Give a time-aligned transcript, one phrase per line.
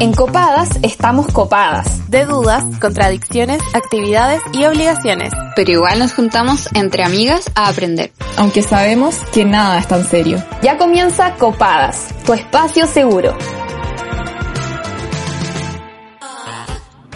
[0.00, 2.08] En Copadas estamos copadas.
[2.08, 5.32] De dudas, contradicciones, actividades y obligaciones.
[5.56, 8.12] Pero igual nos juntamos entre amigas a aprender.
[8.36, 10.40] Aunque sabemos que nada es tan serio.
[10.62, 13.36] Ya comienza Copadas, tu espacio seguro.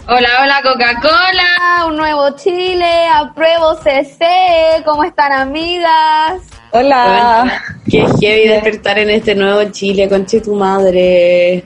[0.08, 6.42] Hola, hola Coca-Cola, un nuevo Chile, apruebo CC, ¿cómo están amigas?
[6.72, 7.62] Hola.
[7.88, 11.64] Qué heavy despertar en este nuevo Chile, conche tu madre.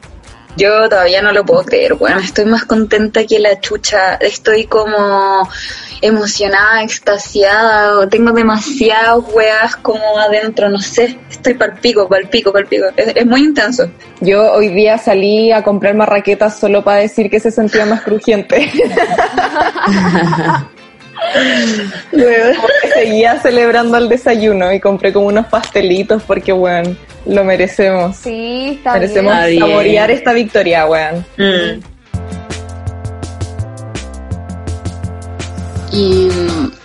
[0.56, 5.48] Yo todavía no lo puedo creer, bueno, estoy más contenta que la chucha, estoy como
[6.00, 13.26] emocionada, extasiada, tengo demasiadas weas como adentro, no sé, estoy palpico, palpico, palpico, es, es
[13.26, 13.90] muy intenso.
[14.20, 18.70] Yo hoy día salí a comprar marraquetas solo para decir que se sentía más crujiente.
[22.10, 28.16] Porque seguía celebrando el desayuno y compré como unos pastelitos porque, weón, lo merecemos.
[28.16, 29.60] Sí, está Merecemos bien.
[29.60, 31.24] saborear esta victoria, weón.
[31.36, 31.82] Mm.
[35.92, 36.28] Y,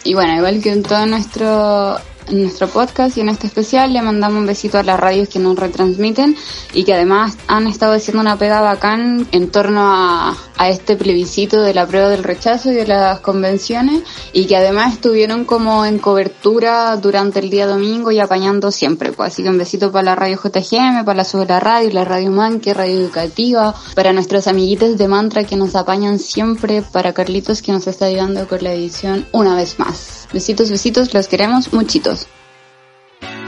[0.03, 1.99] y bueno, igual que en todo nuestro,
[2.31, 5.39] en nuestro podcast y en este especial, le mandamos un besito a las radios que
[5.39, 6.35] nos retransmiten
[6.73, 11.61] y que además han estado haciendo una pega bacán en torno a, a este plebiscito
[11.61, 15.99] de la prueba del rechazo y de las convenciones y que además estuvieron como en
[15.99, 19.11] cobertura durante el día domingo y apañando siempre.
[19.11, 19.33] Pues.
[19.33, 22.31] Así que un besito para la radio JGM, para la Sube la Radio, la Radio
[22.31, 27.71] Manque, Radio Educativa, para nuestros amiguitos de Mantra que nos apañan siempre, para Carlitos que
[27.71, 30.20] nos está ayudando con la edición una vez más.
[30.33, 32.27] Besitos, besitos, los queremos muchitos.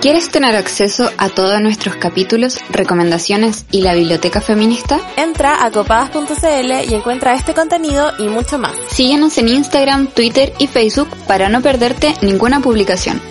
[0.03, 4.99] ¿Quieres tener acceso a todos nuestros capítulos, recomendaciones y la biblioteca feminista?
[5.15, 8.73] Entra a copadas.cl y encuentra este contenido y mucho más.
[8.89, 13.21] Síguenos en Instagram, Twitter y Facebook para no perderte ninguna publicación.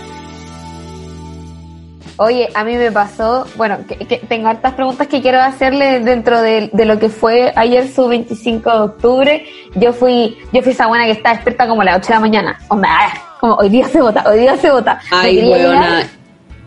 [2.16, 6.40] Oye, a mí me pasó, bueno, que, que tengo hartas preguntas que quiero hacerle dentro
[6.40, 9.46] de, de lo que fue ayer su 25 de octubre.
[9.74, 12.20] Yo fui, yo fui esa buena que está despierta como a las 8 de la
[12.20, 12.58] mañana.
[12.68, 15.00] Onda, ah, como hoy día se vota, hoy día se vota.
[15.10, 16.08] Ay, weona.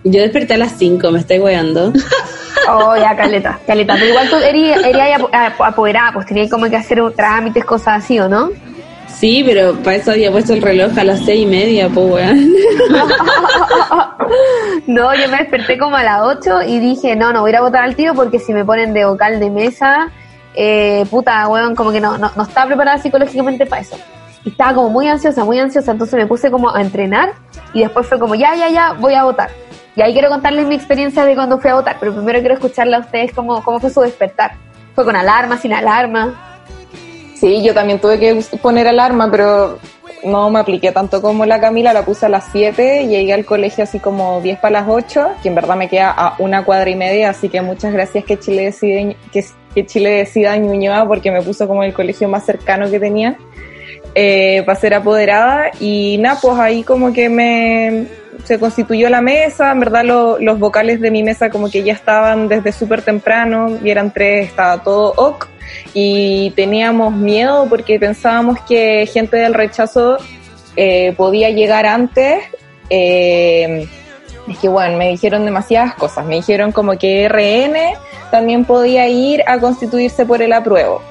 [0.03, 1.93] Yo desperté a las 5, me estoy weando.
[2.67, 3.93] Oh, ya, caleta, caleta.
[3.93, 8.49] Pero igual tú apo- apoderada, pues tenías como que hacer trámites, cosas así, ¿o no?
[9.07, 12.49] Sí, pero para eso había puesto el reloj a las seis y media, pues weón.
[14.87, 17.57] No, yo me desperté como a las 8 y dije, no, no voy a ir
[17.57, 20.09] a votar al tío porque si me ponen de vocal de mesa,
[20.55, 23.97] eh, puta, weón, como que no, no, no estaba preparada psicológicamente para eso.
[24.45, 27.33] Estaba como muy ansiosa, muy ansiosa, entonces me puse como a entrenar
[27.73, 29.49] y después fue como, ya, ya, ya, voy a votar.
[29.95, 32.97] Y ahí quiero contarles mi experiencia de cuando fui a votar, pero primero quiero escucharla
[32.97, 34.51] a ustedes cómo, cómo fue su despertar.
[34.93, 36.33] ¿Fue con alarma, sin alarma?
[37.33, 39.79] Sí, yo también tuve que poner alarma, pero
[40.23, 43.45] no me apliqué tanto como la Camila, la puse a las 7 y llegué al
[43.45, 46.89] colegio así como 10 para las 8, que en verdad me queda a una cuadra
[46.89, 51.31] y media, así que muchas gracias que Chile decide, que, que Chile decida Ñuñoa porque
[51.31, 53.37] me puso como el colegio más cercano que tenía
[54.15, 58.05] eh, para ser apoderada y nada, pues ahí como que me
[58.43, 61.93] se constituyó la mesa, en verdad lo- los vocales de mi mesa como que ya
[61.93, 65.47] estaban desde súper temprano y eran tres, estaba todo ok
[65.93, 70.17] y teníamos miedo porque pensábamos que gente del rechazo
[70.75, 72.43] eh, podía llegar antes.
[72.89, 73.87] eh,
[74.47, 76.23] es que bueno, me dijeron demasiadas cosas.
[76.25, 77.75] Me dijeron como que RN
[78.29, 81.01] también podía ir a constituirse por el apruebo.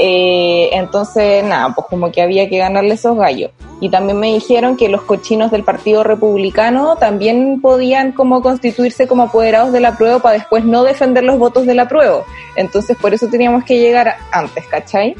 [0.00, 3.50] Eh, entonces, nada, pues como que había que ganarle esos gallos.
[3.80, 9.24] Y también me dijeron que los cochinos del Partido Republicano también podían como constituirse como
[9.24, 12.24] apoderados del apruebo para después no defender los votos del apruebo.
[12.54, 15.16] Entonces, por eso teníamos que llegar antes, ¿cachai?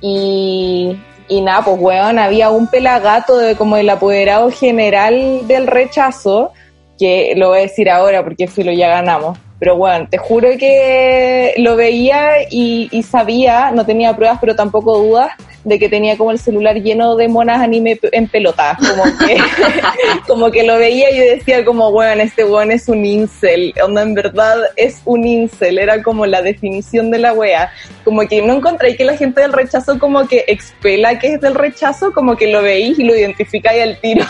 [0.00, 0.98] Y,
[1.28, 6.52] y nada, pues weón, había un pelagato de como el apoderado general del rechazo,
[6.98, 9.38] que lo voy a decir ahora porque filo ya ganamos.
[9.58, 14.98] Pero bueno, te juro que lo veía y, y sabía, no tenía pruebas, pero tampoco
[14.98, 15.30] dudas,
[15.64, 19.38] de que tenía como el celular lleno de monas anime en pelotas, como que,
[20.26, 24.02] como que lo veía y yo decía como, bueno, este weón es un incel, onda
[24.02, 27.72] en verdad es un incel, era como la definición de la wea,
[28.04, 31.54] como que no encontré que la gente del rechazo como que expela que es del
[31.54, 34.24] rechazo, como que lo veís y lo identificáis al tiro.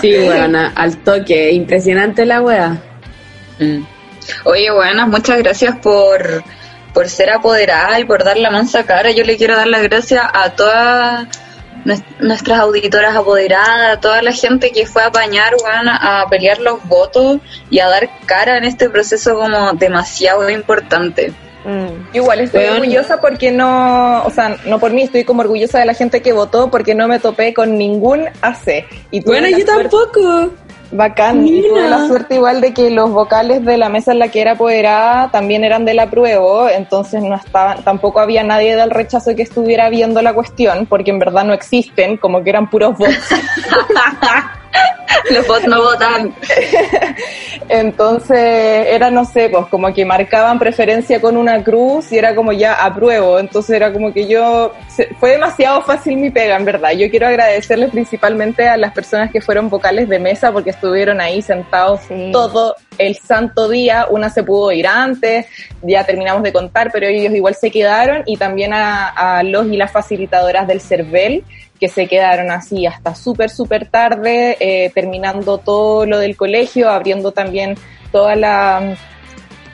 [0.00, 2.82] Sí, weona, al toque, impresionante la wea.
[3.60, 4.01] Mm.
[4.44, 6.42] Oye, buenas, muchas gracias por,
[6.94, 9.10] por ser apoderada y por dar la mansa cara.
[9.10, 11.26] Yo le quiero dar las gracias a todas
[11.84, 16.58] nues- nuestras auditoras apoderadas, a toda la gente que fue a apañar, weón, a pelear
[16.60, 17.38] los votos
[17.70, 21.32] y a dar cara en este proceso como demasiado importante.
[21.64, 22.16] Mm.
[22.16, 25.94] Igual estoy orgullosa porque no, o sea, no por mí, estoy como orgullosa de la
[25.94, 28.84] gente que votó porque no me topé con ningún AC.
[29.12, 30.50] Y Bueno, yo suerte- tampoco.
[30.92, 31.46] Bacán.
[31.46, 34.40] Y tuve la suerte igual de que los vocales de la mesa en la que
[34.40, 39.42] era apoderada también eran del apruebo, entonces no estaban, tampoco había nadie del rechazo que
[39.42, 43.16] estuviera viendo la cuestión, porque en verdad no existen, como que eran puros votos.
[45.30, 46.34] Los bots no votan.
[47.68, 48.38] Entonces
[48.88, 52.74] era, no sé, pues como que marcaban preferencia con una cruz y era como ya
[52.74, 53.38] apruebo.
[53.38, 56.92] Entonces era como que yo, se- fue demasiado fácil mi pega, en verdad.
[56.92, 61.42] Yo quiero agradecerle principalmente a las personas que fueron vocales de mesa porque estuvieron ahí
[61.42, 62.30] sentados Sí.
[62.32, 64.06] todo el santo día.
[64.10, 65.46] Una se pudo ir antes,
[65.82, 69.08] ya terminamos de contar, pero ellos igual se quedaron y también a,
[69.38, 71.44] a los y las facilitadoras del CERVEL
[71.82, 77.32] que se quedaron así hasta súper, súper tarde, eh, terminando todo lo del colegio, abriendo
[77.32, 77.74] también
[78.12, 78.96] toda la,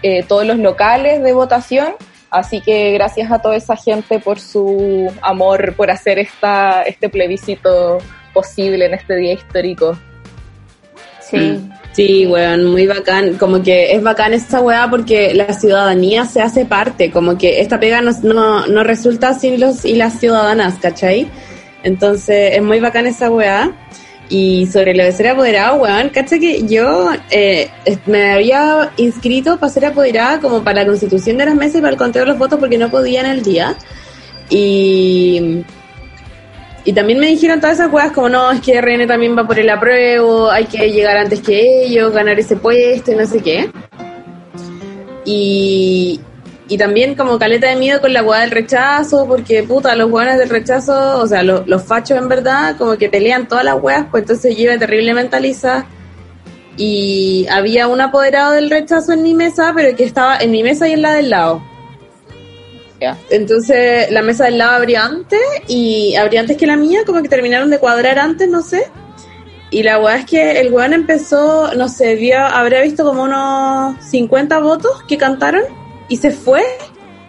[0.03, 1.89] eh, todos los locales de votación.
[2.31, 7.99] Así que gracias a toda esa gente por su amor, por hacer esta, este plebiscito
[8.33, 9.95] posible en este día histórico.
[11.21, 11.61] Sí.
[11.93, 13.35] Sí, weón, muy bacán.
[13.35, 17.11] Como que es bacán esta weá porque la ciudadanía se hace parte.
[17.11, 21.29] Como que esta pega no, no, no resulta sin los y las ciudadanas, ¿cachai?
[21.83, 23.73] Entonces es muy bacán esa weá.
[24.31, 26.39] Y sobre lo de ser apoderado, weón, ¿cachai?
[26.39, 27.71] Que yo eh,
[28.05, 31.93] me había inscrito para ser apoderada como para la constitución de las mesas y para
[31.93, 33.75] el conteo de los votos porque no podía en el día.
[34.51, 35.65] Y
[36.89, 39.59] y también me dijeron todas esas cosas como, no, es que RN también va por
[39.59, 43.71] el apruebo, hay que llegar antes que ellos, ganar ese puesto y no sé qué.
[45.27, 46.19] Y,
[46.69, 50.39] y también como caleta de miedo con la hueá del rechazo, porque puta, los hueones
[50.39, 54.07] del rechazo, o sea, los, los fachos en verdad, como que pelean todas las hueas,
[54.11, 55.87] pues entonces yo iba terrible mentaliza.
[56.77, 60.87] Y había un apoderado del rechazo en mi mesa, pero que estaba en mi mesa
[60.87, 61.63] y en la del lado.
[63.31, 67.29] Entonces la mesa del lado abría antes y abría antes que la mía, como que
[67.29, 68.85] terminaron de cuadrar antes, no sé.
[69.71, 74.03] Y la weá es que el weón empezó, no sé, vio, habría visto como unos
[74.05, 75.63] 50 votos que cantaron
[76.09, 76.63] y se fue,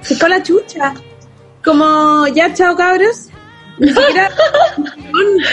[0.01, 0.93] se fue a la chucha.
[1.63, 3.29] Como, ya, chao cabros.
[3.79, 4.29] Ni siquiera,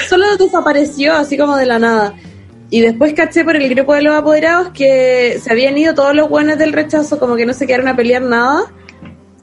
[0.09, 2.15] solo desapareció así como de la nada.
[2.71, 6.29] Y después caché por el grupo de los apoderados que se habían ido todos los
[6.29, 8.73] buenos del rechazo, como que no se quedaron a pelear nada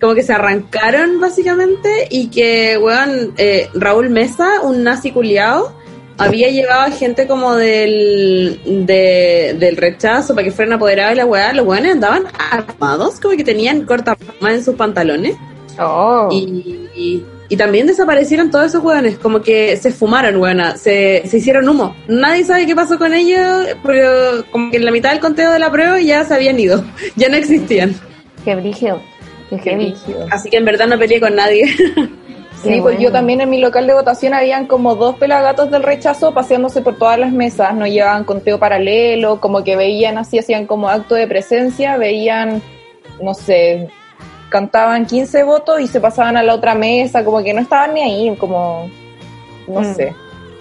[0.03, 5.74] como que se arrancaron básicamente y que, weón, eh, Raúl Mesa, un nazi culiao,
[6.18, 11.25] había llevado a gente como del, de- del rechazo para que fueran apoderados y la
[11.25, 15.36] weá, los weones andaban armados, como que tenían corta en sus pantalones
[15.80, 16.30] Oh.
[16.31, 21.38] y, y, y también desaparecieron todos esos weones, como que se fumaron, weona, se, se
[21.38, 21.95] hicieron humo.
[22.07, 25.57] Nadie sabe qué pasó con ellos, pero como que en la mitad del conteo de
[25.57, 26.83] la prueba ya se habían ido,
[27.15, 27.95] ya no existían.
[28.45, 29.01] Qué brígido.
[29.50, 29.95] Qué heavy.
[30.31, 31.63] Así que en verdad no peleé con nadie.
[32.63, 36.33] Sí, pues yo también en mi local de votación habían como dos pelagatos del rechazo
[36.33, 40.88] paseándose por todas las mesas, no llevaban conteo paralelo, como que veían así, hacían como
[40.89, 42.62] acto de presencia, veían,
[43.21, 43.89] no sé,
[44.50, 48.01] cantaban 15 votos y se pasaban a la otra mesa, como que no estaban ni
[48.01, 48.89] ahí, como,
[49.68, 49.95] no Mm.
[49.95, 50.13] sé,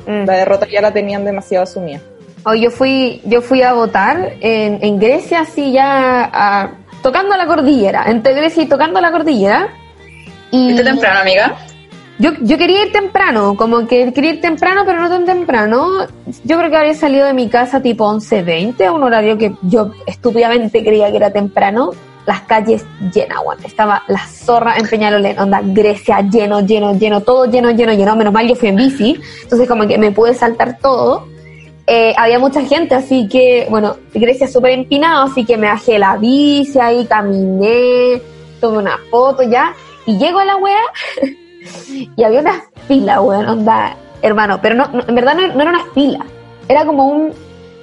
[0.06, 0.24] Mm.
[0.26, 2.00] la derrota ya la tenían demasiado asumida.
[2.44, 6.70] Oh, yo fui, yo fui a votar en, en Grecia, así ya a-
[7.02, 9.68] tocando la cordillera, entre Grecia y tocando la cordillera.
[10.50, 11.54] Y ¿Viste temprano, amiga?
[12.18, 16.06] Yo, yo quería ir temprano, como que quería ir temprano, pero no tan temprano.
[16.44, 20.84] Yo creo que había salido de mi casa tipo 11.20, un horario que yo estúpidamente
[20.84, 21.90] creía que era temprano.
[22.24, 23.58] Las calles llenas, weón.
[23.64, 28.14] Estaba la zorra en Peñalolén, onda, Grecia lleno, lleno, lleno, todo lleno, lleno, lleno.
[28.14, 31.26] Menos mal yo fui en bici, entonces como que me pude saltar todo.
[31.88, 36.16] Eh, había mucha gente, así que, bueno, Grecia súper empinado, así que me bajé la
[36.16, 38.22] bici ahí, caminé,
[38.60, 39.74] tomé una foto ya,
[40.06, 40.78] y llego a la wea
[42.16, 45.70] y había una fila, weón, onda, hermano, pero no, no- en verdad no, no era
[45.70, 46.24] una fila,
[46.68, 47.32] era como un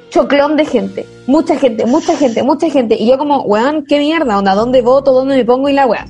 [0.09, 4.37] choclón de gente, mucha gente, mucha gente, mucha gente, y yo como, weón, qué mierda,
[4.37, 6.05] onda, ¿dónde voto, dónde me pongo y la wea?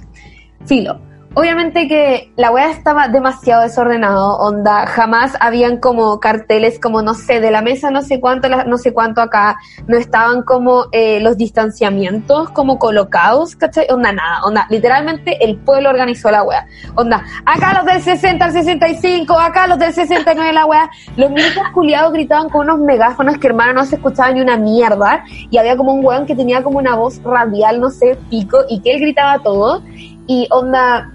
[0.66, 1.00] Filo.
[1.36, 7.40] Obviamente que la wea estaba demasiado desordenado, onda, jamás habían como carteles como, no sé,
[7.40, 11.38] de la mesa no sé cuánto, no sé cuánto acá, no estaban como eh, los
[11.38, 13.86] distanciamientos como colocados, ¿cachai?
[13.92, 18.52] Onda, nada, onda, literalmente el pueblo organizó la wea, onda, acá los del 60 al
[18.52, 23.48] 65, acá los del 69 la wea, los milicos culiados gritaban con unos megáfonos que
[23.48, 26.80] hermano no se escuchaba ni una mierda, y había como un weón que tenía como
[26.80, 29.84] una voz radial, no sé, pico, y que él gritaba todo,
[30.26, 31.12] y onda,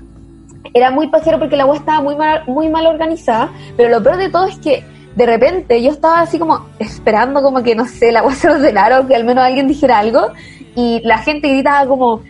[0.74, 4.16] era muy pasero porque la web estaba muy mal, muy mal organizada, pero lo peor
[4.16, 8.10] de todo es que de repente yo estaba así como esperando como que, no sé,
[8.10, 10.32] la web se ordenara o que al menos alguien dijera algo,
[10.74, 12.22] y la gente gritaba como,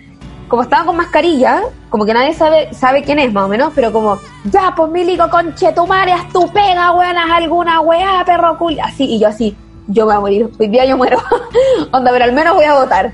[0.49, 3.91] como estaban con mascarilla, como que nadie sabe, sabe quién es más o menos, pero
[3.91, 8.79] como, ya, pues milico, conche tu madre, haz tu pega, weón, alguna weá, perro cool,
[8.81, 9.57] así, y yo así,
[9.87, 11.19] yo voy a morir, hoy día yo muero,
[11.93, 13.13] onda, pero al menos voy a votar.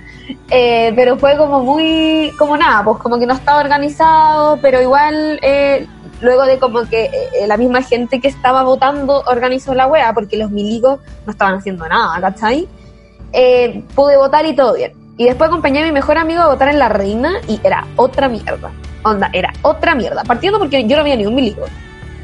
[0.51, 5.39] Eh, pero fue como muy, como nada, pues como que no estaba organizado, pero igual
[5.43, 5.87] eh,
[6.21, 10.37] luego de como que eh, la misma gente que estaba votando organizó la wea, porque
[10.37, 12.69] los milicos no estaban haciendo nada, ¿cachai?
[13.95, 14.93] Pude votar y todo bien.
[15.17, 18.29] Y después acompañé a mi mejor amigo a votar en La Reina y era otra
[18.29, 18.71] mierda.
[19.03, 20.25] Onda, era otra mierda.
[20.25, 21.63] Partiendo porque yo no había ni un milico.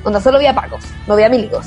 [0.05, 1.67] Onda, solo había pacos, no había milicos.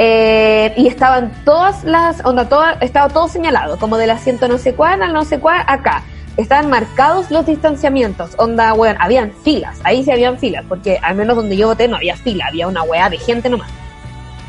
[0.00, 4.56] Eh, y estaban todas las, onda, toda, estaba todo señalado, como de la ciento no
[4.56, 6.04] sé cuál al no sé cuál, acá.
[6.36, 11.34] Estaban marcados los distanciamientos, onda, weón, habían filas, ahí sí habían filas, porque al menos
[11.34, 13.68] donde yo voté no había fila, había una weá de gente nomás.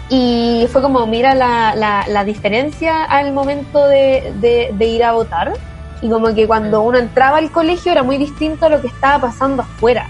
[0.08, 5.14] Y fue como, mira la, la, la diferencia al momento de, de, de ir a
[5.14, 5.54] votar.
[6.02, 9.20] Y como que cuando uno entraba al colegio era muy distinto a lo que estaba
[9.20, 10.08] pasando afuera.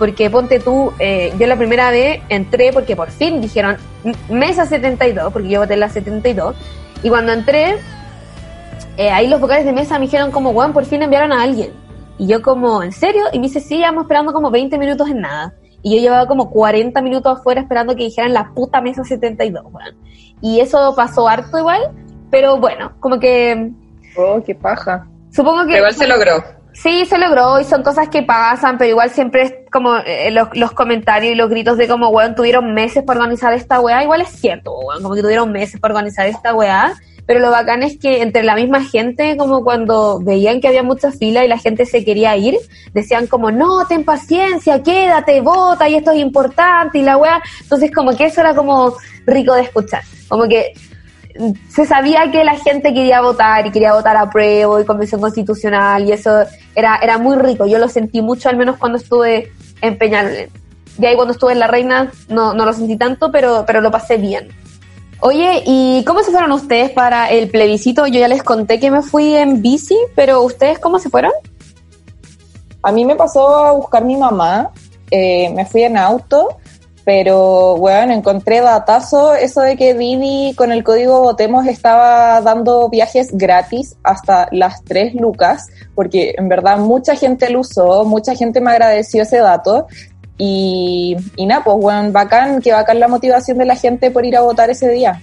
[0.00, 4.66] Porque ponte tú, eh, yo la primera vez entré porque por fin dijeron "M- mesa
[4.66, 6.56] 72, porque yo voté en la 72.
[7.04, 7.76] Y cuando entré,
[8.96, 11.70] eh, ahí los vocales de mesa me dijeron como, weón, por fin enviaron a alguien.
[12.18, 13.24] Y yo como, ¿en serio?
[13.32, 15.54] Y me dice, sí, llevamos esperando como 20 minutos en nada.
[15.82, 19.94] Y yo llevaba como 40 minutos afuera esperando que dijeran la puta mesa 72, weón.
[20.42, 21.90] Y eso pasó harto igual,
[22.30, 23.70] pero bueno, como que
[24.16, 25.06] Oh, qué paja.
[25.30, 25.66] supongo que...
[25.74, 26.42] Pero igual se logró.
[26.72, 30.48] Sí, se logró y son cosas que pasan, pero igual siempre es como eh, los,
[30.54, 34.02] los comentarios y los gritos de como, weón, tuvieron meses para organizar esta weá.
[34.02, 36.94] Igual es cierto, weón, como que tuvieron meses para organizar esta weá.
[37.26, 41.12] Pero lo bacán es que entre la misma gente, como cuando veían que había mucha
[41.12, 42.56] fila y la gente se quería ir,
[42.92, 47.40] decían como, no, ten paciencia, quédate, vota y esto es importante y la weá.
[47.60, 48.94] Entonces como que eso era como
[49.26, 50.02] rico de escuchar.
[50.28, 50.72] Como que
[51.68, 56.04] se sabía que la gente quería votar y quería votar a prueba y convención constitucional
[56.06, 56.44] y eso
[56.74, 57.66] era, era muy rico.
[57.66, 60.50] Yo lo sentí mucho, al menos cuando estuve en Peñalolén.
[60.98, 63.90] De ahí cuando estuve en La Reina no, no lo sentí tanto, pero, pero lo
[63.90, 64.48] pasé bien.
[65.20, 68.06] Oye, ¿y cómo se fueron ustedes para el plebiscito?
[68.06, 71.32] Yo ya les conté que me fui en bici, pero ¿ustedes cómo se fueron?
[72.82, 74.70] A mí me pasó a buscar mi mamá,
[75.10, 76.56] eh, me fui en auto,
[77.12, 83.30] pero bueno, encontré datazo eso de que Didi con el código Votemos estaba dando viajes
[83.32, 88.70] gratis hasta las 3 lucas, porque en verdad mucha gente lo usó, mucha gente me
[88.70, 89.88] agradeció ese dato.
[90.38, 94.36] Y, y nada, pues bueno, bacán, que bacán la motivación de la gente por ir
[94.36, 95.20] a votar ese día.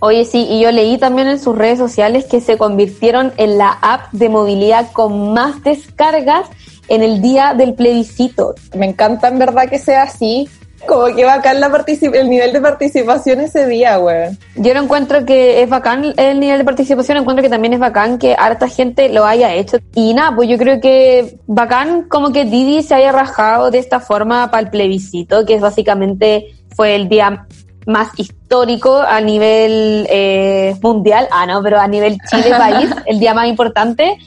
[0.00, 3.78] Oye, sí, y yo leí también en sus redes sociales que se convirtieron en la
[3.80, 6.48] app de movilidad con más descargas
[6.88, 8.56] en el día del plebiscito.
[8.74, 10.48] Me encanta en verdad que sea así,
[10.86, 11.70] como que bacán la
[12.12, 14.38] el nivel de participación ese día, weón.
[14.56, 18.18] Yo no encuentro que es bacán el nivel de participación, encuentro que también es bacán
[18.18, 19.78] que harta gente lo haya hecho.
[19.94, 24.00] Y nada, pues yo creo que bacán como que Didi se haya rajado de esta
[24.00, 27.46] forma para el plebiscito, que es básicamente fue el día
[27.86, 33.34] más histórico a nivel eh, mundial, ah no, pero a nivel Chile país, el día
[33.34, 34.18] más importante.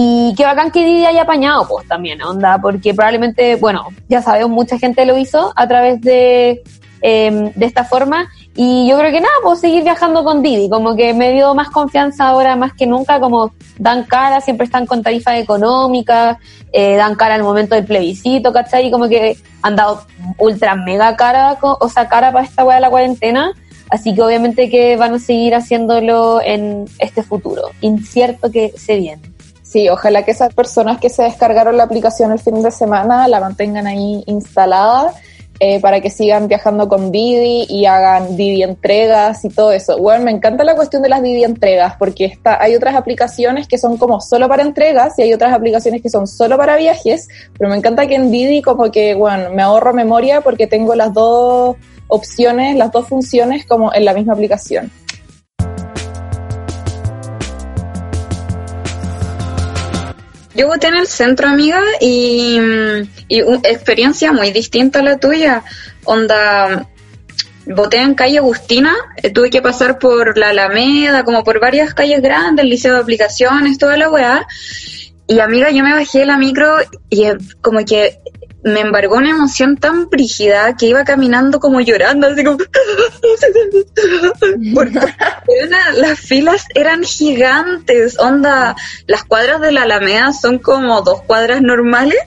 [0.00, 4.50] Y qué bacán que Didi haya apañado, pues también, onda, porque probablemente, bueno, ya sabemos,
[4.50, 6.62] mucha gente lo hizo a través de,
[7.02, 8.28] eh, de esta forma.
[8.54, 11.70] Y yo creo que nada, pues seguir viajando con Didi, como que me dio más
[11.70, 16.36] confianza ahora más que nunca, como dan cara, siempre están con tarifas económicas,
[16.72, 18.86] eh, dan cara al momento del plebiscito, ¿cachai?
[18.86, 20.02] Y como que han dado
[20.38, 23.52] ultra mega cara, o sea, cara para esta weá de la cuarentena.
[23.90, 29.22] Así que obviamente que van a seguir haciéndolo en este futuro, incierto que se viene.
[29.68, 33.38] Sí, ojalá que esas personas que se descargaron la aplicación el fin de semana la
[33.38, 35.12] mantengan ahí instalada
[35.60, 39.98] eh, para que sigan viajando con Didi y hagan Didi entregas y todo eso.
[39.98, 43.76] Bueno, me encanta la cuestión de las Didi entregas porque está, hay otras aplicaciones que
[43.76, 47.68] son como solo para entregas y hay otras aplicaciones que son solo para viajes, pero
[47.68, 51.76] me encanta que en Didi como que, bueno, me ahorro memoria porque tengo las dos
[52.06, 54.90] opciones, las dos funciones como en la misma aplicación.
[60.58, 62.58] Yo voté en el centro, amiga, y,
[63.28, 65.62] y experiencia muy distinta a la tuya.
[66.04, 66.88] Onda,
[67.64, 72.20] voté en calle Agustina, eh, tuve que pasar por la Alameda, como por varias calles
[72.20, 74.48] grandes, el liceo de aplicaciones, toda la weá.
[75.28, 78.18] Y amiga, yo me bajé de la micro y eh, como que
[78.62, 82.58] me embargó una emoción tan brígida que iba caminando como llorando, así como...
[84.74, 85.00] Porque
[85.94, 88.74] las filas eran gigantes, onda,
[89.06, 92.18] las cuadras de la Alameda son como dos cuadras normales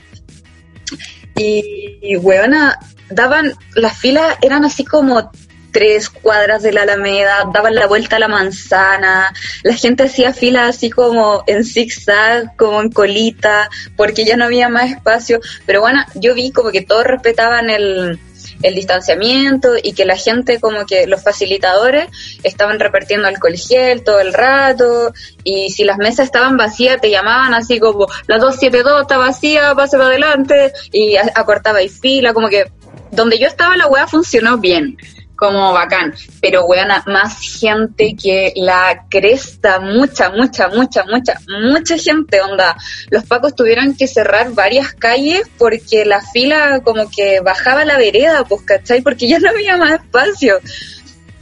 [1.35, 5.31] y, y weona, daban, las filas eran así como
[5.71, 10.67] tres cuadras de la Alameda, daban la vuelta a la manzana, la gente hacía fila
[10.67, 16.03] así como en zigzag, como en colita, porque ya no había más espacio, pero bueno,
[16.15, 18.19] yo vi como que todos respetaban el,
[18.61, 22.07] el distanciamiento y que la gente como que los facilitadores
[22.43, 25.13] estaban repartiendo alcohol gel todo el rato
[25.43, 29.97] y si las mesas estaban vacías te llamaban así como la 272 está vacía, pase
[29.97, 32.71] para adelante y acortaba y fila, como que
[33.11, 34.97] donde yo estaba la weá funcionó bien
[35.41, 41.33] como bacán, pero weona, más gente que la cresta, mucha, mucha, mucha, mucha,
[41.67, 42.77] mucha gente, onda,
[43.09, 48.43] los pacos tuvieron que cerrar varias calles porque la fila como que bajaba la vereda,
[48.43, 49.01] pues, ¿cachai?
[49.01, 50.59] Porque ya no había más espacio,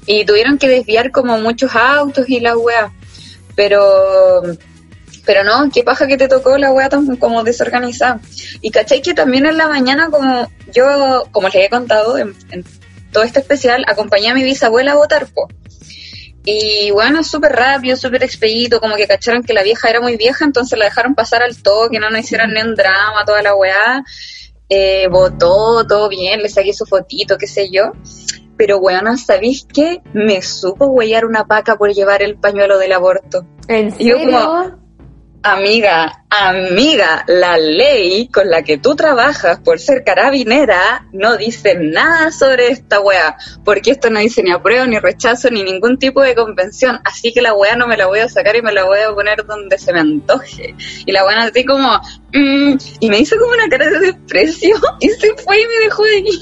[0.05, 2.93] y tuvieron que desviar como muchos autos y la wea,
[3.53, 4.41] pero...
[5.25, 8.19] Pero no, qué paja que te tocó la wea tan como desorganizada.
[8.61, 12.63] Y cachai que también en la mañana, como yo, como les he contado en, en
[13.11, 15.47] todo este especial, acompañé a mi bisabuela a votar, po.
[16.45, 20.45] Y bueno, súper rápido, súper expedito, como que cacharon que la vieja era muy vieja,
[20.45, 24.03] entonces la dejaron pasar al toque, no nos hicieron ni un drama, toda la weá.
[24.69, 27.91] Eh, votó, todo bien, le saqué su fotito, qué sé yo.
[28.57, 30.01] Pero weona, ¿sabéis qué?
[30.13, 33.45] Me supo huellar una paca por llevar el pañuelo del aborto.
[33.67, 34.31] ¿En Y yo serio?
[34.39, 34.88] como-
[35.41, 42.29] Amiga, amiga, la ley con la que tú trabajas por ser carabinera no dice nada
[42.31, 46.35] sobre esta wea, porque esto no dice ni apruebo, ni rechazo, ni ningún tipo de
[46.35, 48.99] convención, así que la wea no me la voy a sacar y me la voy
[48.99, 50.75] a poner donde se me antoje.
[51.05, 52.01] Y la wea así como,
[52.33, 56.03] mm, y me hizo como una cara de desprecio y se fue y me dejó
[56.03, 56.39] ahí.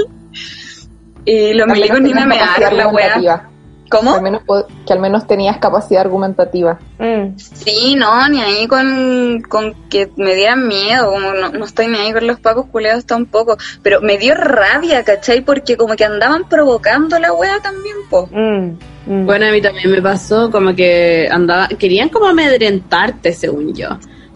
[1.23, 3.49] Y los milicos ni me mearon la wea.
[3.89, 4.13] ¿Cómo?
[4.15, 6.79] Al menos po- que al menos tenías capacidad argumentativa.
[6.99, 7.37] Mm.
[7.37, 11.97] Sí, no, ni ahí con, con que me dieran miedo, como no, no estoy ni
[11.97, 15.41] ahí con los pacos culeados tampoco, pero me dio rabia, ¿cachai?
[15.41, 18.27] Porque como que andaban provocando la wea también, po.
[18.31, 18.77] Mm.
[19.05, 19.25] Mm.
[19.25, 23.89] Bueno, a mí también me pasó como que andaba, querían como amedrentarte, según yo.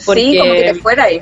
[0.05, 1.21] Porque, Sí, como que te fuera ahí.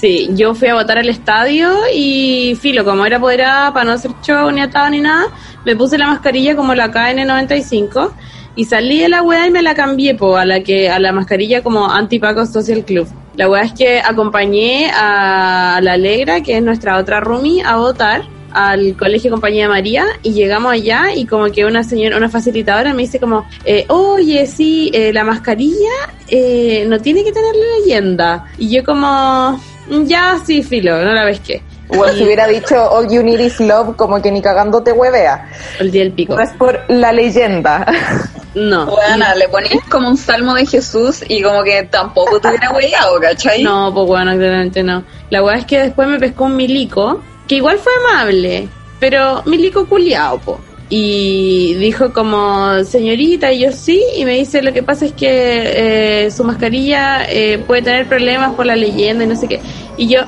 [0.00, 4.12] Sí, yo fui a votar al estadio y filo, como era apoderada para no hacer
[4.22, 5.26] show ni atado ni nada,
[5.64, 8.10] me puse la mascarilla como la KN95
[8.56, 11.12] y salí de la wea y me la cambié po, a la que a la
[11.12, 13.06] mascarilla como Antipaco Social Club.
[13.36, 18.22] La wea es que acompañé a la Alegra, que es nuestra otra roomie, a votar
[18.52, 23.02] al colegio Compañía María y llegamos allá y como que una señora, una facilitadora me
[23.02, 25.90] dice como, eh, oye, sí, eh, la mascarilla
[26.28, 28.46] eh, no tiene que tener la leyenda.
[28.58, 29.60] Y yo como,
[29.90, 31.62] ya, sí, filo, no la ves que.
[31.88, 35.50] O si hubiera dicho All You Need Is Love, como que ni cagando te huevea.
[35.80, 36.36] El día del pico.
[36.36, 37.84] No es por la leyenda.
[38.54, 38.86] No.
[38.86, 43.20] Bueno, le ponías como un salmo de Jesús y como que tampoco te hubiera hueado,
[43.20, 43.62] ¿cachai?
[43.62, 45.04] No, pues bueno, claramente no.
[45.30, 49.86] La weá es que después me pescó un milico, que igual fue amable, pero milico
[49.86, 50.60] culiao, po.
[50.92, 56.24] Y dijo como, señorita, y yo sí, y me dice, lo que pasa es que
[56.24, 59.60] eh, su mascarilla eh, puede tener problemas por la leyenda y no sé qué.
[59.96, 60.22] Y yo,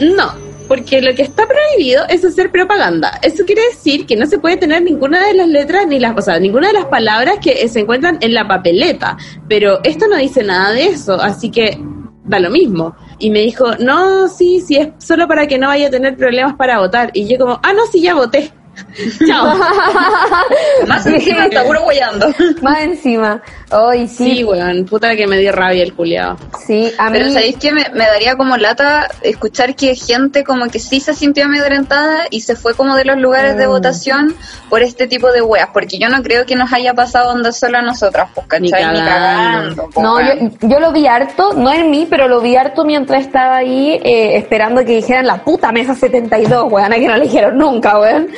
[0.00, 0.32] no,
[0.66, 3.18] porque lo que está prohibido es hacer propaganda.
[3.22, 6.40] Eso quiere decir que no se puede tener ninguna de las letras, ni las, sea,
[6.40, 9.16] ninguna de las palabras que eh, se encuentran en la papeleta.
[9.48, 11.78] Pero esto no dice nada de eso, así que
[12.24, 12.96] da lo mismo.
[13.18, 16.54] Y me dijo, no, sí, sí, es solo para que no vaya a tener problemas
[16.56, 17.10] para votar.
[17.14, 18.52] Y yo como, ah, no, sí, ya voté.
[19.26, 19.54] Chao.
[20.86, 22.32] Más encima está puro hueando.
[22.62, 23.42] Más encima.
[23.70, 24.08] Sí.
[24.08, 26.36] Sí, weón, puta que me dio rabia el culiao.
[26.66, 27.18] Sí, a mí.
[27.18, 31.12] Pero ¿sabéis que me, me daría como lata escuchar que gente como que sí se
[31.12, 33.58] sintió amedrentada y se fue como de los lugares Mm.
[33.58, 34.34] de votación
[34.70, 35.68] por este tipo de weas?
[35.72, 38.62] Porque yo no creo que nos haya pasado onda solo a nosotras, pues, ¿cachai?
[38.62, 39.00] Ni cagando.
[39.04, 42.84] cagando, po, No, yo, yo lo vi harto, no en mí, pero lo vi harto
[42.84, 47.24] mientras estaba ahí eh, esperando que dijeran la puta mesa 72, weón, que no le
[47.24, 48.28] dijeron nunca, weón.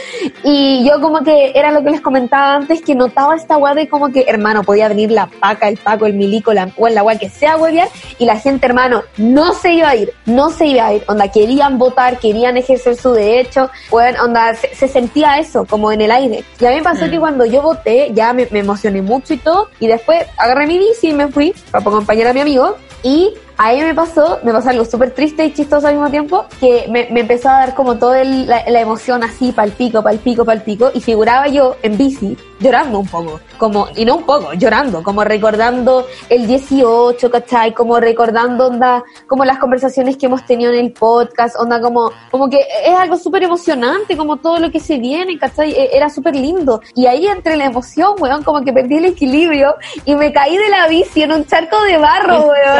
[0.43, 3.89] Y yo como que era lo que les comentaba antes, que notaba esta weá de
[3.89, 7.19] como que, hermano, podía venir la paca, el paco, el milico, la weón, la weá
[7.19, 7.89] que sea weón,
[8.19, 11.29] y la gente, hermano, no se iba a ir, no se iba a ir, onda,
[11.29, 16.11] querían votar, querían ejercer su derecho, weón, onda, se, se sentía eso, como en el
[16.11, 16.45] aire.
[16.59, 19.39] Y a mí me pasó que cuando yo voté, ya me, me emocioné mucho y
[19.39, 23.33] todo, y después agarré mi bici y me fui para acompañar a mi amigo, y
[23.63, 27.09] ahí me pasó, me pasó algo súper triste y chistoso al mismo tiempo, que me,
[27.11, 30.63] me empezó a dar como toda la, la emoción así, pal pico, pal pico, pal
[30.63, 35.03] pico, y figuraba yo en bici, llorando un poco, como, y no un poco, llorando,
[35.03, 37.75] como recordando el 18, ¿cachai?
[37.75, 42.49] Como recordando, onda, como las conversaciones que hemos tenido en el podcast, onda, como, como
[42.49, 45.71] que es algo súper emocionante, como todo lo que se viene, ¿cachai?
[45.73, 46.81] E- Era súper lindo.
[46.95, 49.75] Y ahí entre la emoción, weón, como que perdí el equilibrio
[50.07, 52.79] y me caí de la bici en un charco de barro, weón.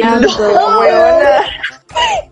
[0.01, 0.27] hueviando.
[0.53, 1.41] No, weona.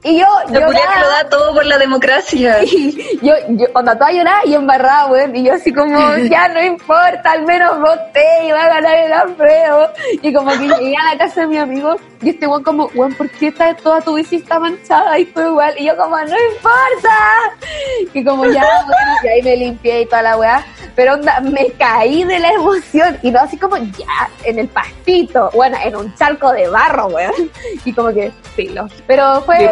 [0.01, 0.99] Y yo, lloraba.
[1.01, 2.63] lo da todo por la democracia.
[3.21, 5.35] yo, yo, onda, toda llorada y embarrada, weón.
[5.35, 5.97] Y yo así como,
[6.29, 9.91] ya no importa, al menos voté y va a ganar el Alfredo.
[10.21, 13.13] Y como que llegué a la casa de mi amigo y este weón como, weón,
[13.15, 15.73] ¿por qué está, toda tu bici está manchada y todo igual?
[15.77, 17.17] Y yo como, no importa.
[18.13, 20.65] Y como ya, bueno, y ahí me limpié y toda la weá.
[20.95, 25.49] Pero onda, me caí de la emoción y no así como ya en el pastito,
[25.53, 27.51] bueno, en un charco de barro, weón.
[27.85, 28.87] Y como que, filo.
[29.07, 29.69] Pero fue,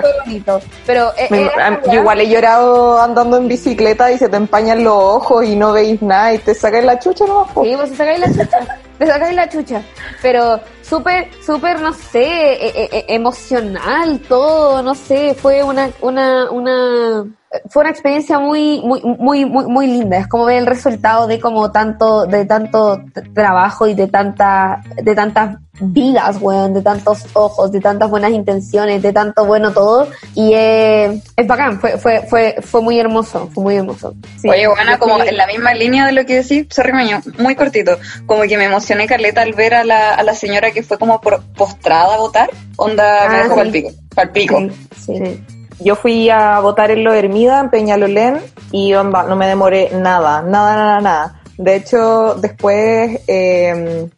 [0.00, 0.60] Fue, bonito.
[0.86, 1.94] Pero eh, Me- yo weá.
[1.94, 6.00] igual he llorado andando en bicicleta y se te empañan los ojos y no veis
[6.02, 7.64] nada y te sacas la chucha po.
[7.64, 8.78] Sí, pues te sacáis la chucha.
[8.98, 9.82] Te sacáis la chucha.
[10.22, 16.50] Pero súper, súper, no sé, e- e- e- emocional todo, no sé, fue una, una,
[16.50, 17.24] una,
[17.70, 20.18] fue una experiencia muy, muy, muy, muy, muy linda.
[20.18, 23.02] Es como ver el resultado de como tanto, de tanto
[23.34, 29.00] trabajo y de tanta, de tantas vidas, weón, de tantos ojos, de tantas buenas intenciones,
[29.02, 30.08] de tanto bueno todo.
[30.34, 34.14] Y eh, es bacán, fue, fue, fue, fue muy hermoso, fue muy hermoso.
[34.40, 34.48] Sí.
[34.48, 37.54] Oye, bueno, Yo como en la misma línea de lo que decís, sorry, Maño, muy
[37.54, 37.96] cortito,
[38.26, 41.20] como que me emocioné caleta al ver a la, a la señora que fue como
[41.20, 43.70] por- postrada a votar, onda, Ah, me dejó sí.
[43.70, 44.58] pico, pal pico.
[44.96, 45.44] Sí, sí.
[45.80, 48.38] Yo fui a votar en Lo Hermida, en Peñalolén,
[48.72, 51.40] y onda, no me demoré nada, nada, nada, nada.
[51.56, 54.08] De hecho, después, eh,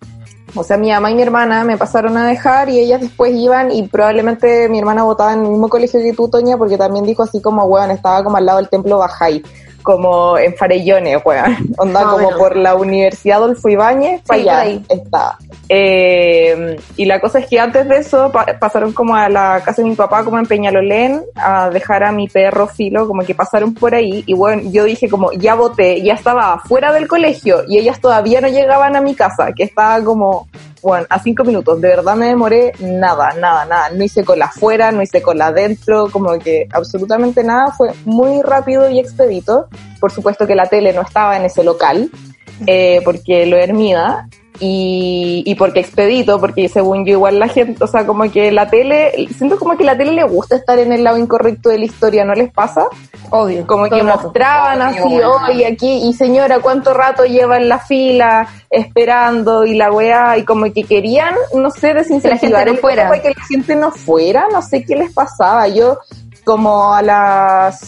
[0.55, 3.71] o sea, mi mamá y mi hermana me pasaron a dejar y ellas después iban
[3.71, 7.23] y probablemente mi hermana votaba en el mismo colegio que tú, Toña, porque también dijo
[7.23, 9.43] así como, weón, estaba como al lado del templo Bajay,
[9.83, 11.57] como en Farellones, weón.
[11.79, 14.85] Onda o como por la Universidad Adolfo Ibáñez, para Sí, allá ahí.
[14.89, 15.39] estaba.
[15.69, 19.83] Eh, y la cosa es que antes de eso pa- pasaron como a la casa
[19.83, 23.73] de mi papá, como en Peñalolén, a dejar a mi perro Filo, como que pasaron
[23.75, 24.23] por ahí.
[24.27, 28.41] Y bueno, yo dije como, ya voté, ya estaba fuera del colegio y ellas todavía
[28.41, 30.49] no llegaban a mi casa, que estaba como,
[30.83, 31.81] bueno, a cinco minutos.
[31.81, 33.91] De verdad me demoré nada, nada, nada.
[33.91, 37.73] No hice cola afuera, no hice cola adentro, como que absolutamente nada.
[37.73, 39.69] Fue muy rápido y expedito.
[39.99, 42.11] Por supuesto que la tele no estaba en ese local,
[42.67, 44.29] eh, porque lo hermida
[44.61, 48.69] y, y porque expedito, porque según yo igual la gente, o sea, como que la
[48.69, 51.87] tele, siento como que la tele le gusta estar en el lado incorrecto de la
[51.87, 52.85] historia, ¿no les pasa?
[53.31, 53.67] Obvio.
[53.67, 54.23] Como que rato.
[54.23, 59.65] mostraban así, oye, aquí, y señora, ¿cuánto rato lleva en la fila esperando?
[59.65, 63.05] Y la weá, y como que querían, no sé, desincentivar no el fuera.
[63.05, 65.69] voto para que la gente no fuera, no sé qué les pasaba.
[65.69, 65.99] Yo,
[66.45, 67.81] como a las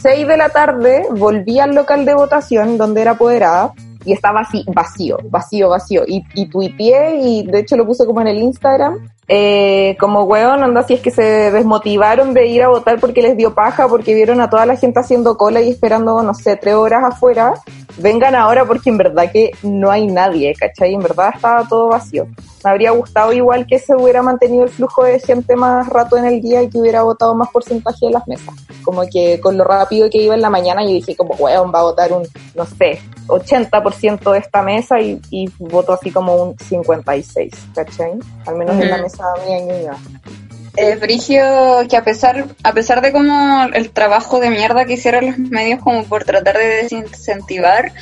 [0.00, 3.72] seis de la tarde, volví al local de votación donde era apoderada,
[4.04, 6.02] y estaba así, vacío, vacío, vacío.
[6.06, 10.64] Y, y tuiteé, y de hecho lo puse como en el Instagram, eh, como weón,
[10.64, 14.12] anda, si es que se desmotivaron de ir a votar porque les dio paja, porque
[14.12, 17.54] vieron a toda la gente haciendo cola y esperando, no sé, tres horas afuera,
[17.98, 20.94] vengan ahora porque en verdad que no hay nadie, ¿cachai?
[20.94, 22.26] En verdad estaba todo vacío.
[22.64, 26.26] Me habría gustado igual que se hubiera mantenido el flujo de gente más rato en
[26.26, 28.54] el día y que hubiera votado más porcentaje de las mesas.
[28.82, 31.78] Como que con lo rápido que iba en la mañana yo dije como, weón, va
[31.78, 36.58] a votar un, no sé, 80% de esta mesa y, y votó así como un
[36.58, 38.18] 56, ¿cachai?
[38.46, 39.19] Al menos en la mesa
[40.76, 45.26] Eh, Brigio, que a pesar, a pesar de como el trabajo de mierda que hicieron
[45.26, 47.92] los medios como por tratar de desincentivar,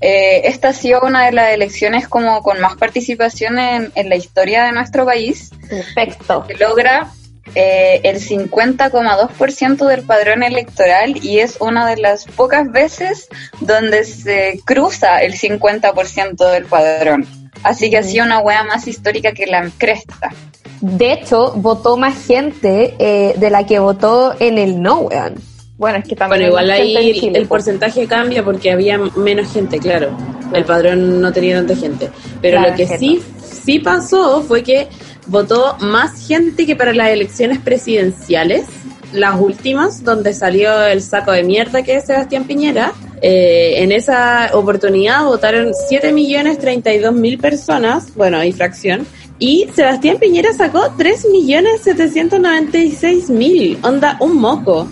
[0.00, 4.16] eh, esta ha sido una de las elecciones como con más participación en, en la
[4.16, 6.44] historia de nuestro país, Perfecto.
[6.46, 7.10] que logra
[7.54, 13.28] eh, el 50,2% del padrón electoral y es una de las pocas veces
[13.60, 17.26] donde se cruza el 50% del padrón.
[17.62, 20.30] Así que ha sido una wea más histórica que la cresta.
[20.80, 25.34] De hecho, votó más gente eh, de la que votó en el no, weón.
[25.76, 26.40] Bueno, es que también...
[26.40, 27.50] Bueno, igual hay ahí Chile, el po.
[27.50, 30.10] porcentaje cambia porque había menos gente, claro.
[30.52, 32.10] El padrón no tenía tanta gente.
[32.40, 34.88] Pero Claro, lo que es sí, sí pasó fue que
[35.28, 38.66] votó más gente que para las elecciones presidenciales,
[39.12, 42.92] las últimas, donde salió el saco de mierda que es Sebastián Piñera.
[43.20, 49.06] Eh, en esa oportunidad votaron 7.032.000 personas, bueno, y fracción.
[49.40, 54.88] Y Sebastián Piñera sacó 3.796.000, onda, un moco.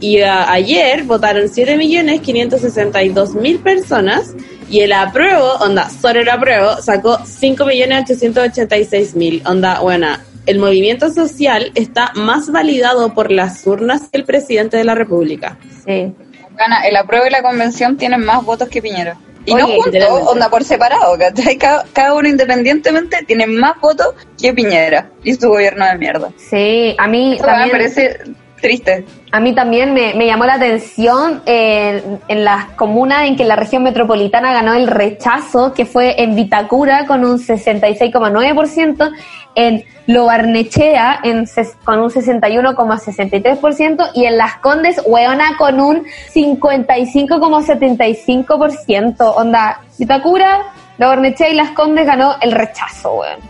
[0.00, 4.34] Y a- ayer votaron 7.562.000 personas
[4.70, 9.42] y el apruebo, onda, solo el apruebo, sacó 5.886.000.
[9.48, 10.20] Onda, buena.
[10.46, 15.58] El movimiento social está más validado por las urnas que el presidente de la República.
[15.84, 16.12] Sí.
[16.56, 19.16] Gana, el apruebo y la convención tienen más votos que Piñera.
[19.48, 21.56] Y Oye, no juntos, onda por separado, ¿cachai?
[21.56, 26.30] Cada, cada uno independientemente tiene más votos que Piñera y su gobierno de mierda.
[26.36, 27.70] Sí, a mí Eso me también...
[27.70, 28.18] parece
[28.60, 29.04] triste.
[29.30, 33.56] A mí también me, me llamó la atención en, en las comunas en que la
[33.56, 39.12] región metropolitana ganó el rechazo, que fue en Vitacura con un 66,9%,
[39.58, 49.16] en Lobarnechea en, ses- con un 61,63% y en Las Condes, Hueona, con un 55,75%.
[49.36, 50.62] Onda, Vitacura,
[50.98, 53.40] Lobarnechea y Las Condes ganó el rechazo, weón.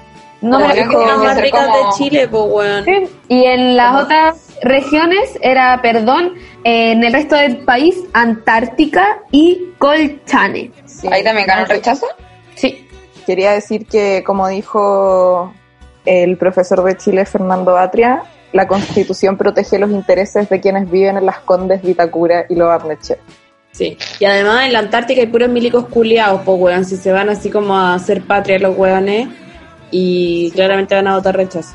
[0.41, 2.85] No me Como lo más ricas como- de Chile, pues, weón.
[2.85, 2.93] Sí,
[3.29, 6.33] Y en las otras regiones era, perdón,
[6.65, 10.71] eh, en el resto del país, Antártica y Colchane.
[10.87, 11.09] Sí.
[11.11, 12.07] Ahí también ganó el rechazo.
[12.55, 12.87] Sí.
[13.27, 15.53] Quería decir que, como dijo
[16.09, 21.27] el profesor de Chile, Fernando Atria, la Constitución protege los intereses de quienes viven en
[21.27, 23.17] las Condes, Vitacura y Lobarnechea.
[23.73, 23.97] Sí.
[24.19, 26.85] Y además en la Antártica hay puros milicos culiados, pues, weón.
[26.85, 29.29] Si se van así como a hacer patria los weones
[29.91, 31.75] y claramente van a votar rechazo.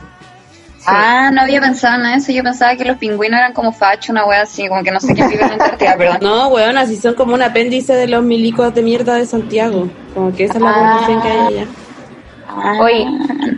[0.86, 2.32] Ah, no había pensado en eso.
[2.34, 5.13] Yo pensaba que los pingüinos eran como facho, una wea así, como que no sé
[5.13, 6.17] quién vive en la Antártida, perdón.
[6.22, 9.88] No, weón, así son como un apéndice de los milicos de mierda de Santiago.
[10.13, 10.93] Como que esa es la Ah.
[10.96, 11.67] población que hay allá.
[12.82, 13.08] Oye,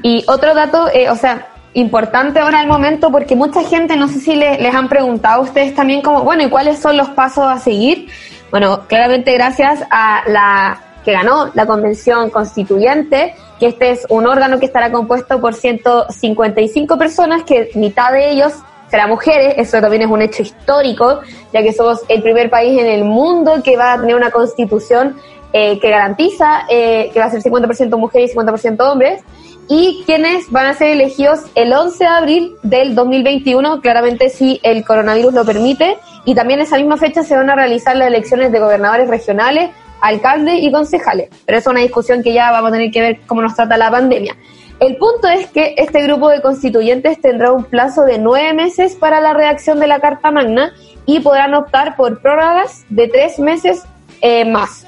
[0.04, 4.20] y otro dato, eh, o sea, importante ahora el momento, porque mucha gente, no sé
[4.20, 7.46] si le- les han preguntado a ustedes también como, bueno, ¿y cuáles son los pasos
[7.46, 8.08] a seguir?
[8.52, 14.60] Bueno, claramente gracias a la que ganó la convención constituyente, que este es un órgano
[14.60, 18.54] que estará compuesto por 155 personas, que mitad de ellos
[18.90, 21.20] será mujeres, eso también es un hecho histórico,
[21.52, 25.16] ya que somos el primer país en el mundo que va a tener una constitución
[25.54, 29.24] eh, que garantiza eh, que va a ser 50% mujeres y 50% hombres,
[29.68, 34.86] y quienes van a ser elegidos el 11 de abril del 2021, claramente si el
[34.86, 38.60] coronavirus lo permite, y también esa misma fecha se van a realizar las elecciones de
[38.60, 43.02] gobernadores regionales, alcaldes y concejales, pero es una discusión que ya vamos a tener que
[43.02, 44.36] ver cómo nos trata la pandemia.
[44.80, 49.22] El punto es que este grupo de constituyentes tendrá un plazo de nueve meses para
[49.22, 50.74] la redacción de la Carta Magna
[51.06, 53.84] y podrán optar por prórrogas de tres meses
[54.22, 54.86] eh, más.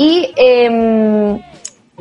[0.00, 1.38] Y em,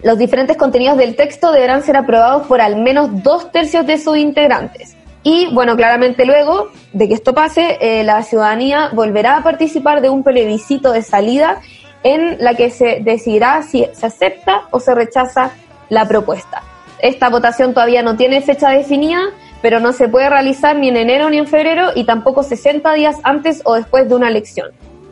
[0.03, 4.15] los diferentes contenidos del texto deberán ser aprobados por al menos dos tercios de sus
[4.15, 4.95] integrantes.
[5.21, 10.09] Y bueno, claramente luego de que esto pase, eh, la ciudadanía volverá a participar de
[10.09, 11.59] un plebiscito de salida
[12.03, 15.51] en la que se decidirá si se acepta o se rechaza
[15.89, 16.63] la propuesta.
[16.99, 19.19] Esta votación todavía no tiene fecha definida,
[19.61, 23.17] pero no se puede realizar ni en enero ni en febrero y tampoco 60 días
[23.23, 24.69] antes o después de una elección.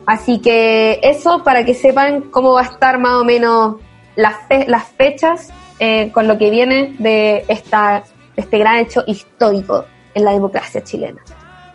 [0.08, 3.76] Así que eso para que sepan cómo va a estar más o menos
[4.16, 8.02] las, fe- las fechas eh, con lo que viene de, esta,
[8.34, 11.20] este gran hecho histórico en la democracia chilena.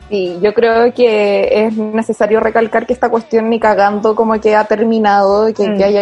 [0.10, 4.64] Sí, yo creo que es necesario recalcar que esta cuestión ni cagando como que ha
[4.66, 5.78] terminado, que, Mm.
[5.78, 6.02] que haya,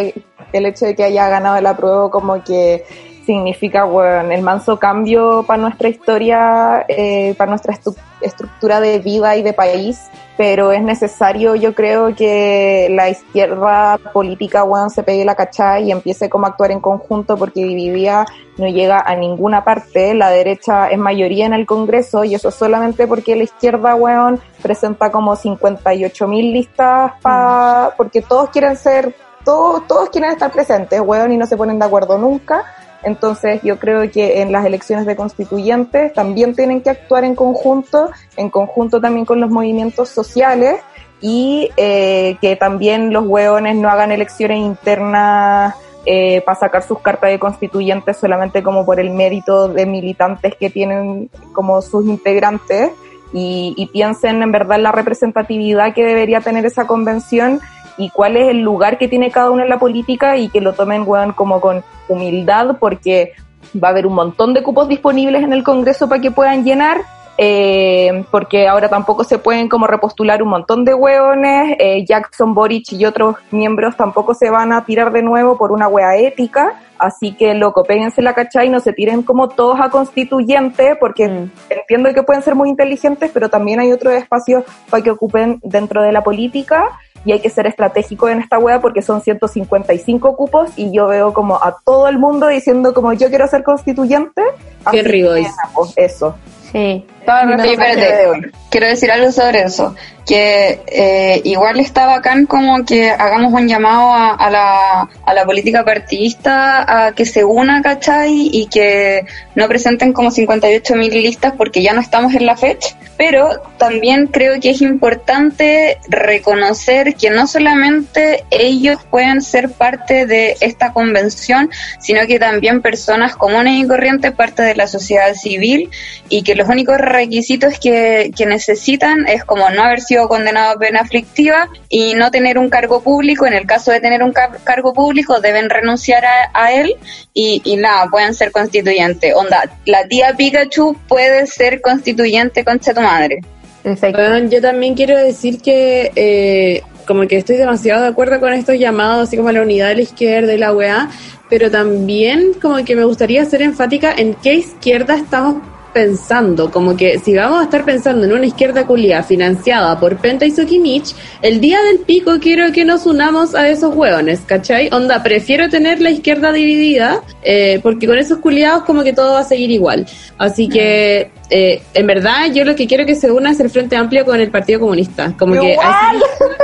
[0.54, 2.84] el hecho de que haya ganado la prueba como que
[3.32, 7.74] significa bueno, el manso cambio para nuestra historia, eh, para nuestra
[8.20, 14.63] estructura de vida y de país, pero es necesario yo creo que la izquierda política
[14.63, 18.26] bueno, se pegue la cachá y empiece como a actuar en conjunto porque dividida
[18.58, 23.08] no llega a ninguna parte, la derecha es mayoría en el Congreso y eso solamente
[23.08, 29.15] porque la izquierda, weón, presenta como 58 mil listas pa, porque todos quieren ser,
[29.46, 32.65] todos, todos quieren estar presentes, weón, y no se ponen de acuerdo nunca.
[33.03, 38.11] Entonces yo creo que en las elecciones de constituyentes también tienen que actuar en conjunto,
[38.37, 40.79] en conjunto también con los movimientos sociales
[41.19, 47.29] y eh, que también los hueones no hagan elecciones internas eh, para sacar sus cartas
[47.29, 52.91] de constituyentes solamente como por el mérito de militantes que tienen como sus integrantes
[53.33, 57.61] y, y piensen en verdad la representatividad que debería tener esa convención
[57.97, 60.73] y cuál es el lugar que tiene cada uno en la política y que lo
[60.73, 63.34] tomen weón, como con humildad porque
[63.82, 67.01] va a haber un montón de cupos disponibles en el Congreso para que puedan llenar
[67.38, 72.91] eh, porque ahora tampoco se pueden como repostular un montón de hueones, eh, Jackson Boric
[72.91, 77.32] y otros miembros tampoco se van a tirar de nuevo por una wea ética, así
[77.34, 81.51] que loco, péguense la cachai y no se tiren como todos a constituyente, porque Mm.
[81.69, 86.04] entiendo que pueden ser muy inteligentes, pero también hay otros espacios para que ocupen dentro
[86.04, 86.89] de la política
[87.25, 91.34] y hay que ser estratégico en esta wea porque son 155 cupos y yo veo
[91.34, 94.41] como a todo el mundo diciendo como yo quiero ser constituyente.
[94.89, 95.47] Qué rico es.
[95.75, 96.36] pues, eso.
[96.71, 97.05] Sí.
[97.27, 103.53] Oye, espérate, quiero decir algo sobre eso, que eh, igual está bacán como que hagamos
[103.53, 108.49] un llamado a, a la, a la política partidista a que se una, ¿cachai?
[108.51, 112.95] Y que no presenten como 58 mil listas porque ya no estamos en la fecha,
[113.17, 120.55] pero también creo que es importante reconocer que no solamente ellos pueden ser parte de
[120.62, 125.89] esta convención, sino que también personas comunes y corrientes, parte de la sociedad civil,
[126.29, 130.80] y que los únicos requisitos que, que necesitan es como no haber sido condenado a
[130.80, 133.45] pena aflictiva y no tener un cargo público.
[133.45, 136.95] En el caso de tener un car- cargo público, deben renunciar a, a él
[137.34, 139.34] y, y nada, pueden ser constituyentes.
[139.36, 143.39] Onda, la tía Pikachu puede ser constituyente, concha tu madre.
[143.84, 144.21] Perfecto.
[144.21, 148.78] Bueno, yo también quiero decir que eh, como que estoy demasiado de acuerdo con estos
[148.78, 151.10] llamados, así como a la unidad de la izquierda y la weá,
[151.50, 157.19] pero también como que me gustaría ser enfática en qué izquierda estamos pensando, como que
[157.19, 161.60] si vamos a estar pensando en una izquierda culia financiada por Penta y Sokimich, el
[161.60, 164.89] día del pico quiero que nos unamos a esos hueones, ¿cachai?
[164.91, 169.39] Onda, prefiero tener la izquierda dividida, eh, porque con esos culiados como que todo va
[169.39, 170.06] a seguir igual.
[170.38, 173.95] Así que, eh, en verdad, yo lo que quiero que se una es el Frente
[173.95, 175.34] Amplio con el Partido Comunista.
[175.38, 176.17] Como que así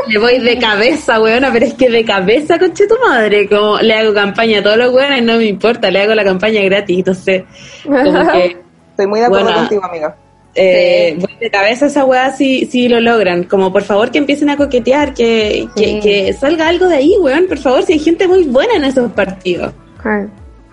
[0.07, 3.47] le voy de cabeza, weona, pero es que de cabeza, conche tu madre.
[3.47, 6.61] Como le hago campaña a todos los weones, no me importa, le hago la campaña
[6.61, 7.43] gratis, entonces,
[7.85, 8.57] como que...
[8.97, 10.15] Estoy muy de acuerdo contigo, amiga.
[10.55, 13.43] Eh, voy de cabeza esa weá si, si lo logran.
[13.43, 15.99] Como por favor que empiecen a coquetear, que, que, Sí.
[16.01, 17.45] que salga algo de ahí, weón.
[17.47, 19.71] Por favor, si hay gente muy buena en esos partidos.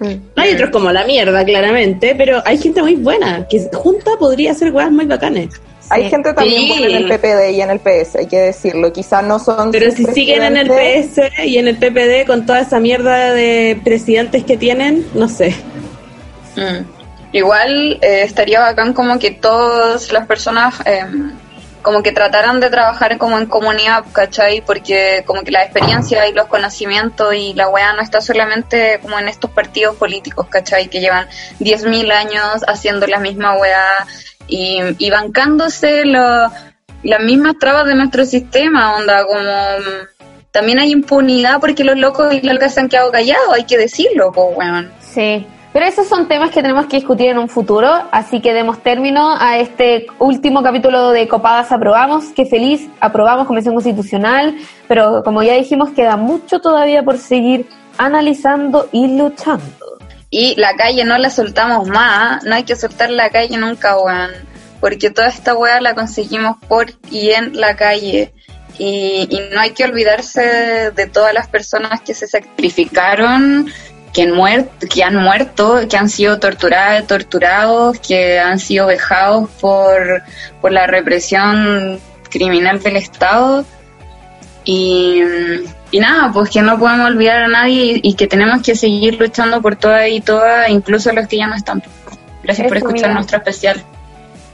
[0.00, 4.52] No hay otros como la mierda, claramente, pero hay gente muy buena que junta podría
[4.52, 5.50] hacer weas muy bacanes.
[5.90, 6.68] Hay gente también Sí.
[6.68, 8.90] buena en el PPD y en el PS, hay que decirlo.
[8.90, 9.70] Quizás no son.
[9.70, 13.78] Pero si siguen en el PS y en el PPD con toda esa mierda de
[13.84, 15.54] presidentes que tienen, no sé.
[16.56, 16.93] Mm.
[17.34, 21.04] Igual eh, estaría bacán como que todas las personas eh,
[21.82, 24.60] como que trataran de trabajar como en comunidad, ¿cachai?
[24.60, 29.18] Porque como que la experiencia y los conocimientos y la weá no está solamente como
[29.18, 30.88] en estos partidos políticos, ¿cachai?
[30.88, 31.26] Que llevan
[31.58, 34.06] 10.000 años haciendo la misma weá
[34.46, 36.50] y, y bancándose lo-
[37.02, 39.40] las mismas trabas de nuestro sistema, onda, como...
[40.52, 44.30] También hay impunidad porque los locos y locas se han quedado callados, hay que decirlo,
[44.30, 44.92] pues, weón.
[45.00, 45.44] Sí,
[45.74, 49.34] pero esos son temas que tenemos que discutir en un futuro, así que demos término
[49.36, 54.54] a este último capítulo de Copadas Aprobamos, que feliz, aprobamos Convención Constitucional,
[54.86, 57.66] pero como ya dijimos, queda mucho todavía por seguir
[57.98, 59.98] analizando y luchando.
[60.30, 64.30] Y la calle no la soltamos más, no hay que soltar la calle nunca, weón.
[64.80, 68.32] Porque toda esta weá la conseguimos por y en la calle.
[68.78, 73.72] Y, y no hay que olvidarse de todas las personas que se sacrificaron,
[74.14, 79.50] que han, muerto, que han muerto, que han sido torturadas, torturados, que han sido vejados
[79.60, 80.22] por,
[80.60, 81.98] por la represión
[82.30, 83.64] criminal del Estado.
[84.64, 85.20] Y,
[85.90, 89.18] y nada, pues que no podemos olvidar a nadie y, y que tenemos que seguir
[89.20, 91.82] luchando por todas y todas, incluso los que ya no están.
[92.42, 93.82] Gracias por escuchar nuestro especial.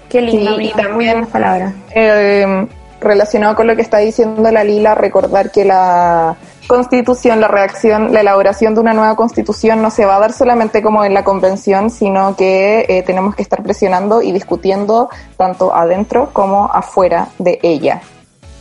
[0.09, 1.73] Qué lindo, Sí, y también- palabras.
[1.95, 2.67] Eh,
[3.01, 6.35] relacionado con lo que está diciendo la Lila, recordar que la
[6.71, 10.83] constitución, la reacción, la elaboración de una nueva constitución no se va a dar solamente
[10.83, 16.31] como en la convención, sino que eh, tenemos que estar presionando y discutiendo tanto adentro
[16.33, 18.03] como afuera de ella.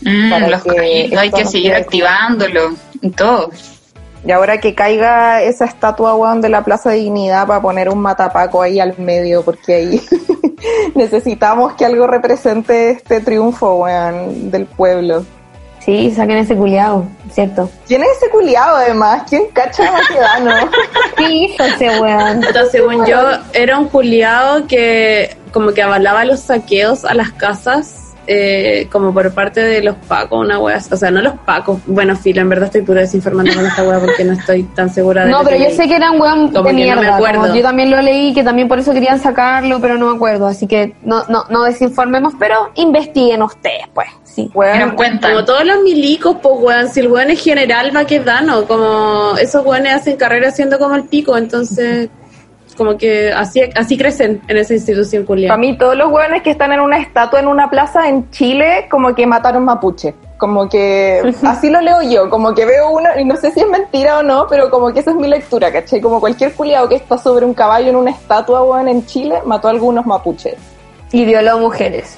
[0.01, 3.51] Mm, Para los que hay que seguir activándolo y todo.
[4.25, 7.99] Y ahora que caiga esa estatua, weón, de la Plaza de Dignidad para poner un
[7.99, 10.01] matapaco ahí al medio, porque ahí
[10.95, 15.23] necesitamos que algo represente este triunfo, weón, del pueblo.
[15.89, 17.67] Sí, saquen ese culiado, ¿cierto?
[17.87, 19.23] ¿Quién es ese culiado además?
[19.27, 20.69] ¿Quién cacha a Maquedano?
[21.17, 22.43] ¿Qué hizo ese weón?
[22.43, 23.17] Entonces, según yo,
[23.53, 29.33] era un culiado que como que avalaba los saqueos a las casas eh, como por
[29.33, 32.65] parte de los pacos, una wea, o sea, no los pacos, bueno, filo, en verdad
[32.65, 35.65] estoy pura desinformando con esta wea porque no estoy tan segura de No, pero yo
[35.65, 35.75] leí.
[35.75, 37.15] sé que era un weón Como de no mierda.
[37.15, 37.41] acuerdo.
[37.41, 40.47] como yo también lo leí, que también por eso querían sacarlo, pero no me acuerdo.
[40.47, 44.07] Así que no, no, no desinformemos, pero investiguen ustedes, pues.
[44.23, 44.49] Sí.
[44.53, 44.95] Weón.
[45.21, 49.65] Como todos los milicos, pues weón, si el weón es general va quedando, como esos
[49.65, 52.09] weones hacen carrera siendo como el pico, entonces
[52.79, 55.53] como que así, así crecen en esa institución culiada.
[55.53, 58.87] para mí todos los hueones que están en una estatua en una plaza en Chile,
[58.89, 60.15] como que mataron mapuche.
[60.37, 63.67] Como que así lo leo yo, como que veo uno, y no sé si es
[63.67, 65.99] mentira o no, pero como que esa es mi lectura, ¿cachai?
[65.99, 69.67] Como cualquier culiado que está sobre un caballo en una estatua, weón, en Chile, mató
[69.67, 70.55] a algunos mapuches.
[71.11, 72.17] Y violó mujeres.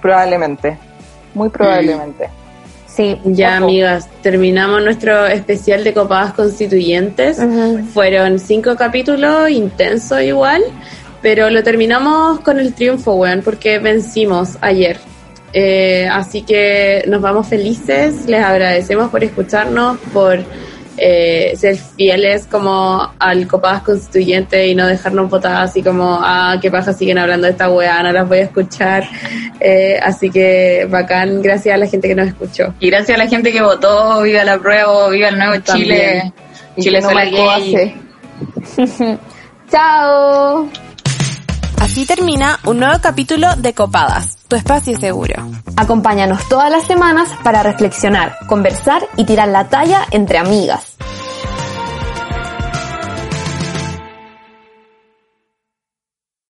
[0.00, 0.78] Probablemente.
[1.34, 2.30] Muy probablemente.
[2.94, 3.18] Sí.
[3.24, 3.64] Ya, ojo.
[3.64, 7.38] amigas, terminamos nuestro especial de copadas constituyentes.
[7.94, 10.62] Fueron cinco capítulos, intensos igual,
[11.22, 14.98] pero lo terminamos con el triunfo, weón, porque vencimos ayer.
[15.52, 20.38] Eh, así que nos vamos felices, les agradecemos por escucharnos, por
[21.02, 26.70] eh, ser fieles como al copadas constituyente y no dejarnos votar así como, ah, qué
[26.70, 29.08] paja, siguen hablando de esta weá, no las voy a escuchar.
[29.58, 32.74] Eh, así que bacán, gracias a la gente que nos escuchó.
[32.80, 35.88] Y gracias a la gente que votó, viva la prueba, viva el nuevo También.
[35.88, 36.32] Chile.
[36.76, 37.94] Y Chile no gay.
[39.70, 40.68] Chao.
[41.80, 45.50] Así termina un nuevo capítulo de Copadas, tu espacio seguro.
[45.76, 50.96] Acompáñanos todas las semanas para reflexionar, conversar y tirar la talla entre amigas.